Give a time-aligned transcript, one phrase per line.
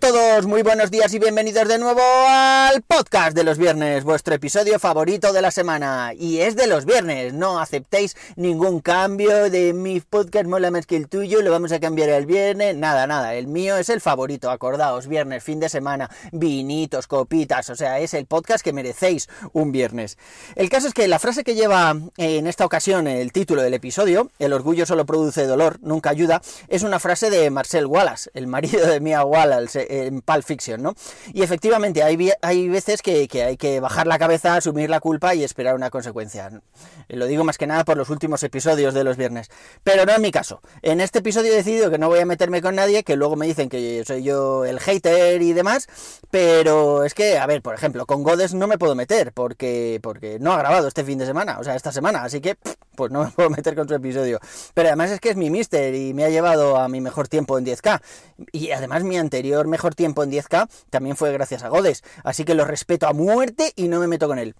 [0.00, 4.78] todos, muy buenos días y bienvenidos de nuevo al podcast de los viernes, vuestro episodio
[4.78, 6.12] favorito de la semana.
[6.16, 10.94] Y es de los viernes, no aceptéis ningún cambio de mi podcast mola más que
[10.94, 14.52] el tuyo, lo vamos a cambiar el viernes, nada, nada, el mío es el favorito,
[14.52, 19.72] acordaos, viernes, fin de semana, vinitos, copitas, o sea, es el podcast que merecéis un
[19.72, 20.16] viernes.
[20.54, 24.30] El caso es que la frase que lleva en esta ocasión el título del episodio,
[24.38, 28.86] el orgullo solo produce dolor, nunca ayuda, es una frase de Marcel Wallace, el marido
[28.86, 30.94] de Mia Wallace en Pulp Fiction, ¿no?
[31.32, 35.44] Y efectivamente, hay, hay veces que, hay que bajar la cabeza, asumir la culpa y
[35.44, 36.50] esperar una consecuencia.
[37.08, 39.50] Lo digo más que nada por los últimos episodios de los viernes.
[39.82, 40.60] Pero no es mi caso.
[40.82, 43.46] En este episodio he decidido que no voy a meterme con nadie, que luego me
[43.46, 45.88] dicen que soy yo el hater y demás.
[46.30, 50.38] Pero es que, a ver, por ejemplo, con Godes no me puedo meter porque, porque
[50.38, 52.24] no ha grabado este fin de semana, o sea, esta semana.
[52.24, 52.56] Así que,
[52.94, 54.40] pues no me puedo meter con su episodio.
[54.74, 57.56] Pero además es que es mi mister y me ha llevado a mi mejor tiempo
[57.58, 58.00] en 10K.
[58.52, 62.02] Y además mi anterior mejor tiempo en 10K también fue gracias a Godes.
[62.24, 64.54] Así que lo respeto a muerte y no me meto con él.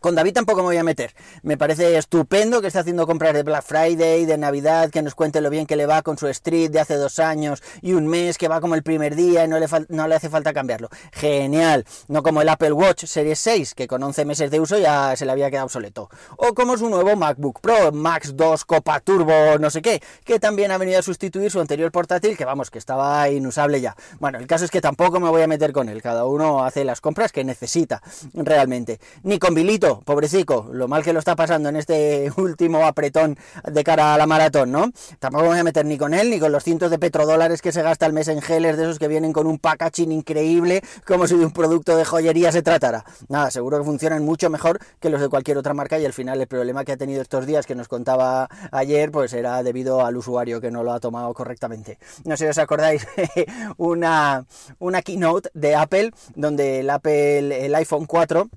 [0.00, 1.14] Con David tampoco me voy a meter.
[1.42, 5.40] Me parece estupendo que esté haciendo compras de Black Friday, de Navidad, que nos cuente
[5.40, 8.38] lo bien que le va con su Street de hace dos años y un mes,
[8.38, 10.88] que va como el primer día y no le, no le hace falta cambiarlo.
[11.12, 11.84] Genial.
[12.08, 15.24] No como el Apple Watch Series 6, que con 11 meses de uso ya se
[15.24, 16.08] le había quedado obsoleto.
[16.36, 20.70] O como su nuevo MacBook Pro, Max 2 Copa Turbo, no sé qué, que también
[20.70, 23.96] ha venido a sustituir su anterior portátil, que vamos, que estaba inusable ya.
[24.18, 26.02] Bueno, el caso es que tampoco me voy a meter con él.
[26.02, 28.02] Cada uno hace las compras que necesita
[28.34, 29.00] realmente.
[29.22, 33.84] Ni con Bilito pobrecico, lo mal que lo está pasando en este último apretón de
[33.84, 34.90] cara a la maratón, ¿no?
[35.18, 37.72] Tampoco me voy a meter ni con él, ni con los cientos de petrodólares que
[37.72, 41.26] se gasta al mes en geles, de esos que vienen con un packaging increíble, como
[41.26, 43.04] si de un producto de joyería se tratara.
[43.28, 46.40] Nada, seguro que funcionan mucho mejor que los de cualquier otra marca y al final
[46.40, 50.16] el problema que ha tenido estos días que nos contaba ayer, pues era debido al
[50.16, 51.98] usuario que no lo ha tomado correctamente.
[52.24, 53.06] No sé si os acordáis,
[53.76, 54.44] una,
[54.78, 58.48] una keynote de Apple, donde el Apple, el iPhone 4,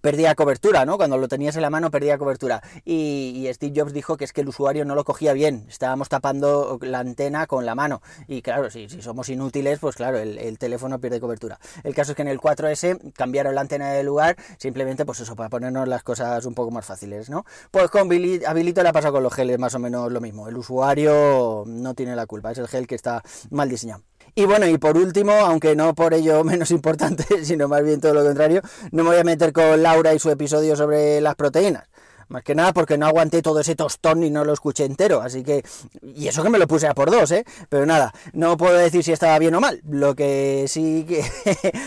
[0.00, 0.96] perdía cobertura, ¿no?
[0.96, 2.62] Cuando lo tenías en la mano perdía cobertura.
[2.84, 6.78] Y, Steve Jobs dijo que es que el usuario no lo cogía bien, estábamos tapando
[6.82, 8.02] la antena con la mano.
[8.26, 11.58] Y claro, si, somos inútiles, pues claro, el, teléfono pierde cobertura.
[11.84, 15.36] El caso es que en el 4S cambiaron la antena de lugar, simplemente pues eso,
[15.36, 17.44] para ponernos las cosas un poco más fáciles, ¿no?
[17.70, 20.48] Pues con Habilito le ha pasado con los geles más o menos lo mismo.
[20.48, 24.02] El usuario no tiene la culpa, es el gel que está mal diseñado.
[24.38, 28.14] Y bueno, y por último, aunque no por ello menos importante, sino más bien todo
[28.14, 28.62] lo contrario,
[28.92, 31.88] no me voy a meter con Laura y su episodio sobre las proteínas.
[32.28, 35.22] Más que nada porque no aguanté todo ese tostón y no lo escuché entero.
[35.22, 35.64] Así que.
[36.02, 37.44] Y eso que me lo puse a por dos, ¿eh?
[37.68, 39.80] Pero nada, no puedo decir si estaba bien o mal.
[39.88, 41.24] Lo que sí que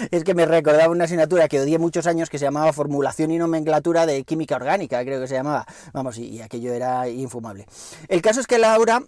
[0.12, 3.38] es que me recordaba una asignatura que odié muchos años que se llamaba Formulación y
[3.38, 5.66] Nomenclatura de Química Orgánica, creo que se llamaba.
[5.94, 7.68] Vamos, y aquello era infumable.
[8.10, 9.04] El caso es que Laura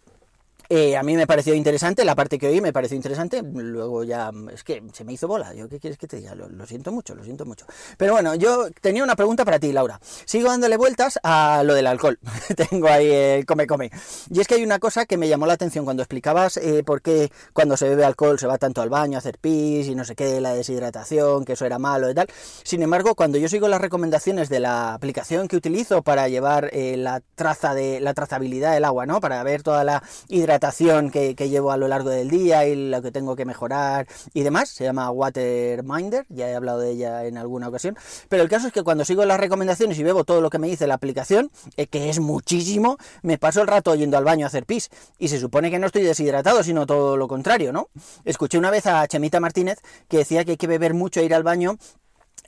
[0.75, 4.31] eh, a mí me pareció interesante, la parte que oí me pareció interesante, luego ya
[4.51, 7.13] es que se me hizo bola, yo qué quieres que te diga, lo, siento mucho,
[7.13, 7.67] lo siento mucho.
[7.95, 9.99] Pero bueno, yo tenía una pregunta para ti, Laura.
[10.25, 12.17] Sigo dándole vueltas a lo del alcohol,
[12.71, 13.91] tengo ahí el come come.
[14.31, 17.03] Y es que hay una cosa que me llamó la atención cuando explicabas eh, por
[17.03, 20.05] qué cuando se bebe alcohol se va tanto al baño a hacer pis y no
[20.05, 22.25] sé qué, la deshidratación, que eso era malo y tal.
[22.63, 26.97] Sin embargo, cuando yo sigo las recomendaciones de la aplicación que utilizo para llevar eh,
[26.97, 29.21] la traza de la trazabilidad del agua, ¿no?
[29.21, 30.62] Para ver toda la hidratación
[31.11, 34.69] que, llevo a lo largo del día y lo que tengo que mejorar y demás.
[34.69, 37.97] Se llama Waterminder, ya he hablado de ella en alguna ocasión.
[38.29, 40.67] Pero el caso es que cuando sigo las recomendaciones y bebo todo lo que me
[40.67, 44.47] dice la aplicación, eh, que es muchísimo, me paso el rato yendo al baño a
[44.47, 44.89] hacer pis.
[45.17, 47.89] Y se supone que no estoy deshidratado, sino todo lo contrario, ¿no?
[48.23, 51.33] Escuché una vez a Chemita Martínez que decía que hay que beber mucho e ir
[51.33, 51.77] al baño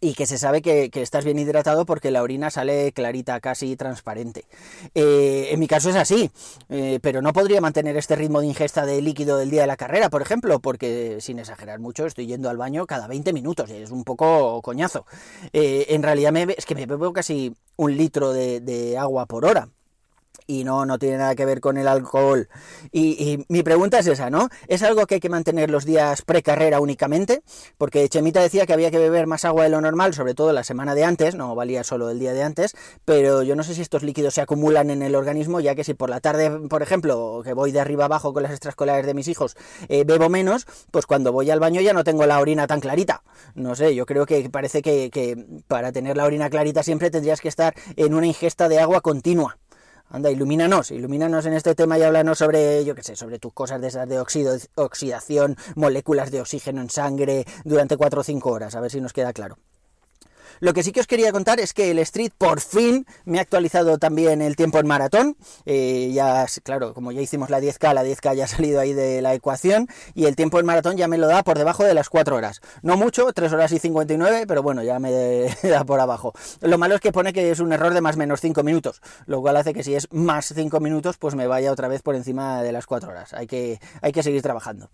[0.05, 4.45] y que se sabe que, estás bien hidratado porque la orina sale clarita, casi transparente.
[4.93, 6.29] Eh, en mi caso es así,
[6.69, 9.77] eh, pero no podría mantener este ritmo de ingesta de líquido del día de la
[9.77, 13.89] carrera, por ejemplo, porque sin exagerar mucho estoy yendo al baño cada 20 minutos, es
[13.89, 15.07] un poco coñazo.
[15.53, 19.69] Eh, en realidad me, es que me bebo casi un litro de agua por hora
[20.47, 22.47] y no, no tiene nada que ver con el alcohol.
[22.91, 24.49] Y, mi pregunta es esa, ¿no?
[24.67, 27.43] ¿Es algo que hay que mantener los días precarrera únicamente?
[27.77, 30.63] Porque Chemita decía que había que beber más agua de lo normal, sobre todo la
[30.63, 33.81] semana de antes, no valía solo el día de antes, pero yo no sé si
[33.81, 37.41] estos líquidos se acumulan en el organismo, ya que si por la tarde, por ejemplo,
[37.43, 39.55] que voy de arriba abajo con las extraescolares de mis hijos,
[39.89, 43.23] eh, bebo menos, pues cuando voy al baño ya no tengo la orina tan clarita.
[43.55, 47.47] No sé, yo creo que parece que para tener la orina clarita siempre tendrías que
[47.47, 49.57] estar en una ingesta de agua continua.
[50.09, 53.81] Anda, ilumínanos, ilumínanos en este tema y háblanos sobre, yo qué sé, sobre tus cosas
[53.81, 54.19] de esas de
[54.75, 59.13] oxidación, moléculas de oxígeno en sangre durante 4 o 5 horas, a ver si nos
[59.13, 59.57] queda claro.
[60.59, 63.41] Lo que sí que os quería contar es que el Street por fin me ha
[63.41, 65.37] actualizado también el tiempo en maratón.
[65.65, 69.21] Eh, ya, claro, como ya hicimos la 10K, la 10K ya ha salido ahí de
[69.21, 72.09] la ecuación y el tiempo en maratón ya me lo da por debajo de las
[72.09, 72.61] 4 horas.
[72.81, 75.11] No mucho, 3 horas y 59, pero bueno, ya me
[75.63, 76.33] da por abajo.
[76.61, 79.41] Lo malo es que pone que es un error de más menos 5 minutos, lo
[79.41, 82.61] cual hace que si es más 5 minutos, pues me vaya otra vez por encima
[82.61, 83.33] de las 4 horas.
[83.33, 84.89] Hay que, hay que seguir trabajando.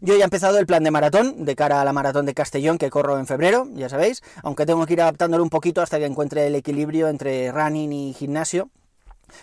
[0.00, 2.78] Yo ya he empezado el plan de maratón de cara a la maratón de Castellón
[2.78, 5.98] que corro en febrero, ya sabéis, aunque tengo que ir a adaptándolo un poquito hasta
[5.98, 8.70] que encuentre el equilibrio entre running y gimnasio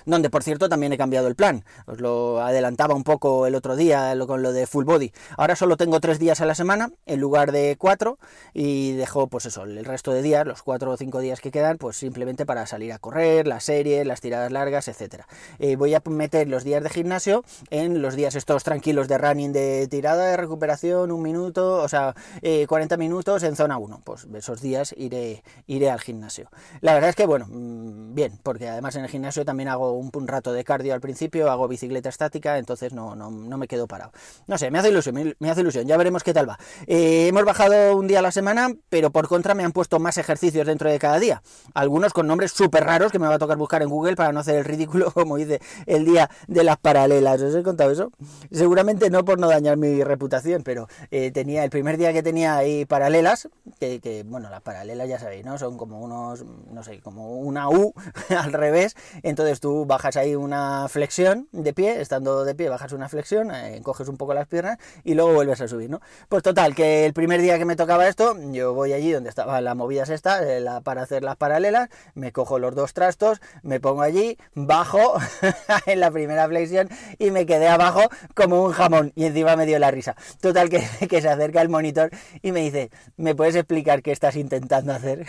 [0.06, 1.66] donde por cierto también he cambiado el plan.
[1.86, 5.12] Os lo adelantaba un poco el otro día con lo de full body.
[5.38, 8.20] Ahora solo tengo tres días a la semana en lugar de cuatro
[8.54, 11.78] y dejo pues eso, el resto de días, los cuatro o cinco días que quedan,
[11.78, 15.28] pues simplemente para salir a correr, las series, las tiradas largas, etcétera.
[15.60, 19.54] Eh, voy a meter los días de gimnasio en los días estos tranquilos de running
[19.54, 24.02] de tirada de recuperación, un minuto, o sea, 40 eh, minutos en zona 1.
[24.04, 26.50] Pues esos días iré, iré al gimnasio.
[26.82, 30.28] La verdad es que bueno, mm, bien, porque además en el gimnasio también hago un,
[30.28, 34.12] rato de cardio al principio, hago bicicleta estática, entonces no, no, no me quedo parado.
[34.48, 36.58] No sé, me hace ilusión, me, hace ilusión, ya veremos qué tal va.
[36.88, 40.18] Eh, hemos bajado un día a la semana, pero por contra me han puesto más
[40.18, 41.44] ejercicios dentro de cada día.
[41.74, 44.40] Algunos con nombres súper raros que me va a tocar buscar en Google para no
[44.40, 47.42] hacer el ridículo, como dice el día de las paralelas.
[47.42, 48.12] ¿Os he contado eso?
[48.52, 52.56] Seguramente no por no dañar mi reputación, pero eh, tenía el primer día que tenía
[52.56, 53.50] ahí paralelas,
[53.80, 55.58] que, bueno, las paralelas ya sabéis, ¿no?
[55.58, 57.94] Son como unos, no sé, como una U
[58.38, 58.96] al revés.
[59.24, 63.80] Entonces tú bajas ahí una flexión de pie, estando de pie bajas una flexión, eh,
[63.82, 66.02] coges un poco las piernas y luego vuelves a subir, ¿no?
[66.28, 69.62] Pues total, que el primer día que me tocaba esto, yo voy allí donde estaba
[69.62, 74.02] la movida esta, eh, para hacer las paralelas, me cojo los dos trastos, me pongo
[74.02, 75.14] allí, bajo
[75.86, 78.02] en la primera flexión y me quedé abajo
[78.36, 80.18] como un jamón y encima me dio la risa.
[80.42, 82.10] Total, que, que se acerca el monitor
[82.42, 85.26] y me dice, ¿me puedes explicar qué estás intentando hacer?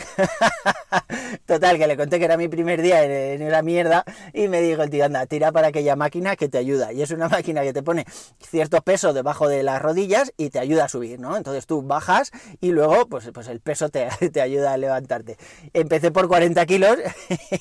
[1.47, 4.83] Total, que le conté que era mi primer día en, en mierda y me dijo
[4.83, 6.93] el tío, anda, tira para aquella máquina que te ayuda.
[6.93, 8.05] Y es una máquina que te pone
[8.41, 11.37] cierto peso debajo de las rodillas y te ayuda a subir, ¿no?
[11.37, 12.31] Entonces tú bajas
[12.61, 15.37] y luego, pues, pues el peso te, te ayuda a levantarte.
[15.73, 16.97] Empecé por 40 kilos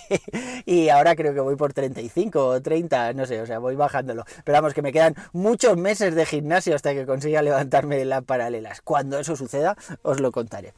[0.65, 4.25] y ahora creo que voy por 35 o 30, no sé, o sea, voy bajándolo.
[4.43, 8.81] Pero vamos, que me quedan muchos meses de gimnasio hasta que consiga levantarme las paralelas.
[8.81, 10.73] Cuando eso suceda, os lo contaré.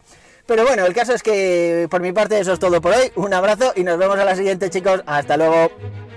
[0.46, 3.12] Pero bueno, el caso es que por mi parte eso es todo por hoy.
[3.16, 5.02] Un abrazo y nos vemos a la siguiente chicos.
[5.08, 5.72] Hasta luego.
[5.81, 6.14] thank you